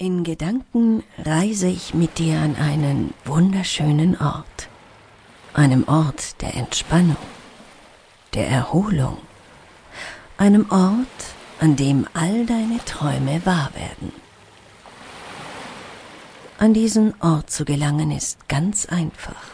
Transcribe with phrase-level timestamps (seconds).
[0.00, 4.68] In Gedanken reise ich mit dir an einen wunderschönen Ort,
[5.54, 7.16] einem Ort der Entspannung,
[8.32, 9.18] der Erholung,
[10.36, 11.24] einem Ort,
[11.58, 14.12] an dem all deine Träume wahr werden.
[16.58, 19.50] An diesen Ort zu gelangen ist ganz einfach.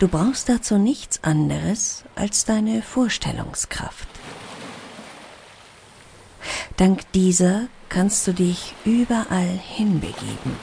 [0.00, 4.08] Du brauchst dazu nichts anderes als deine Vorstellungskraft.
[6.76, 10.56] Dank dieser kannst du dich überall hinbegeben.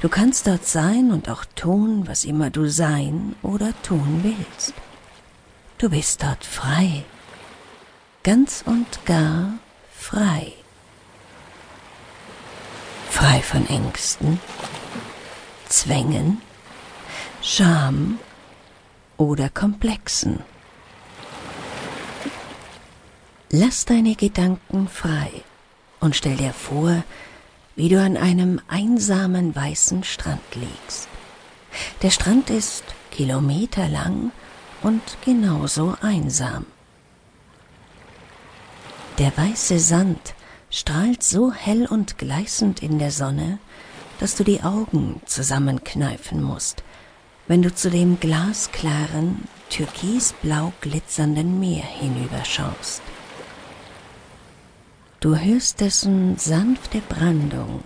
[0.00, 4.74] Du kannst dort sein und auch tun, was immer du sein oder tun willst.
[5.78, 7.04] Du bist dort frei,
[8.22, 9.54] ganz und gar
[9.92, 10.52] frei.
[13.10, 14.38] Frei von Ängsten,
[15.68, 16.42] Zwängen,
[17.40, 18.18] Scham
[19.16, 20.40] oder Komplexen.
[23.56, 25.30] Lass deine Gedanken frei
[26.00, 27.04] und stell dir vor,
[27.76, 31.06] wie du an einem einsamen weißen Strand liegst.
[32.02, 32.82] Der Strand ist
[33.12, 34.32] kilometerlang
[34.82, 36.66] und genauso einsam.
[39.18, 40.34] Der weiße Sand
[40.68, 43.60] strahlt so hell und gleißend in der Sonne,
[44.18, 46.82] dass du die Augen zusammenkneifen musst,
[47.46, 53.00] wenn du zu dem glasklaren, türkisblau glitzernden Meer hinüberschaust.
[55.24, 57.82] Du hörst dessen sanfte Brandung,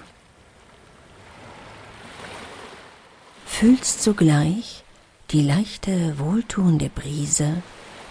[3.47, 4.83] fühlst zugleich
[5.31, 7.63] die leichte, wohltuende Brise,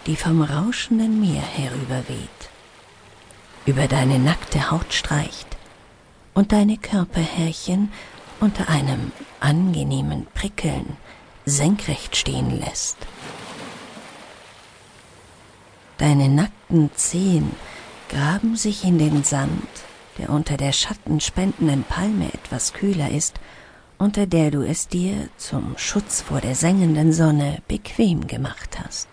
[0.05, 2.49] die vom rauschenden Meer herüberweht,
[3.65, 5.57] über deine nackte Haut streicht
[6.33, 7.91] und deine Körperhärchen
[8.39, 10.95] unter einem angenehmen Prickeln
[11.45, 12.95] senkrecht stehen lässt.
[15.97, 17.51] Deine nackten Zehen
[18.09, 19.67] graben sich in den Sand,
[20.17, 23.39] der unter der schattenspendenden Palme etwas kühler ist,
[23.97, 29.07] unter der du es dir zum Schutz vor der sengenden Sonne bequem gemacht hast.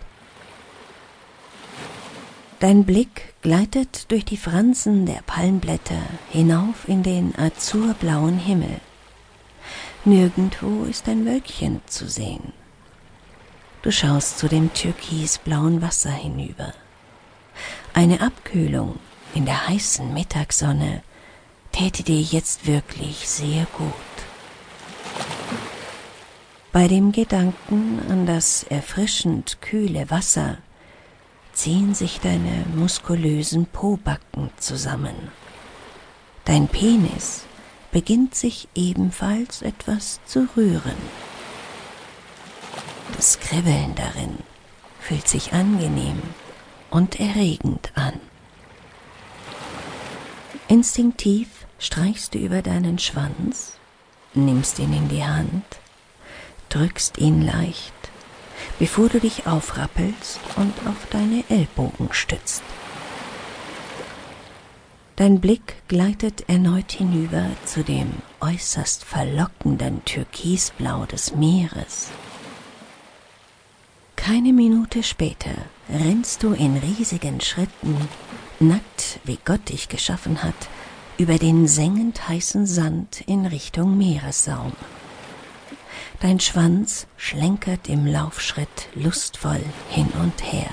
[2.59, 8.79] Dein Blick gleitet durch die Fransen der Palmblätter hinauf in den azurblauen Himmel.
[10.05, 12.53] Nirgendwo ist ein Wölkchen zu sehen.
[13.81, 16.73] Du schaust zu dem türkisblauen Wasser hinüber.
[17.93, 18.99] Eine Abkühlung
[19.33, 21.01] in der heißen Mittagssonne
[21.71, 23.93] täte dir jetzt wirklich sehr gut.
[26.71, 30.57] Bei dem Gedanken an das erfrischend kühle Wasser
[31.53, 35.15] ziehen sich deine muskulösen Pobacken zusammen.
[36.43, 37.45] Dein Penis
[37.91, 40.97] beginnt sich ebenfalls etwas zu rühren.
[43.15, 44.37] Das Kribbeln darin
[44.99, 46.21] fühlt sich angenehm
[46.89, 48.19] und erregend an.
[50.67, 51.47] Instinktiv
[51.77, 53.77] streichst du über deinen Schwanz,
[54.33, 55.65] nimmst ihn in die Hand,
[56.69, 57.93] drückst ihn leicht,
[58.79, 62.63] bevor du dich aufrappelst und auf deine Ellbogen stützt.
[65.17, 72.09] Dein Blick gleitet erneut hinüber zu dem äußerst verlockenden Türkisblau des Meeres.
[74.17, 75.55] Keine Minute später
[75.89, 77.97] rennst du in riesigen Schritten,
[78.59, 80.55] nackt wie Gott dich geschaffen hat,
[81.17, 84.73] über den sengend heißen Sand in Richtung Meeressaum.
[86.19, 90.69] Dein Schwanz schlenkert im Laufschritt lustvoll hin und her.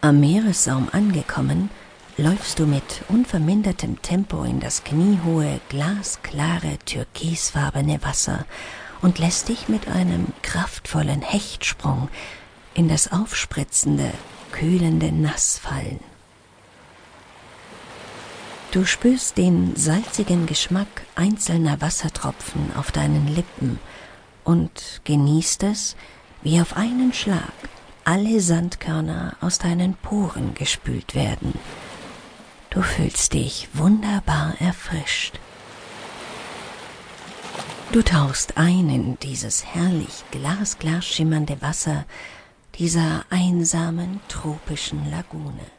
[0.00, 1.70] Am Meeressaum angekommen,
[2.16, 8.44] läufst du mit unvermindertem Tempo in das kniehohe, glasklare, türkisfarbene Wasser
[9.00, 12.08] und lässt dich mit einem kraftvollen Hechtsprung
[12.78, 14.12] in das aufspritzende,
[14.52, 15.98] kühlende Nass fallen.
[18.70, 20.86] Du spürst den salzigen Geschmack
[21.16, 23.80] einzelner Wassertropfen auf deinen Lippen
[24.44, 25.96] und genießt es,
[26.42, 27.52] wie auf einen Schlag
[28.04, 31.54] alle Sandkörner aus deinen Poren gespült werden.
[32.70, 35.40] Du fühlst dich wunderbar erfrischt.
[37.90, 42.04] Du tauchst ein in dieses herrlich glasklar schimmernde Wasser
[42.78, 45.77] dieser einsamen tropischen Lagune.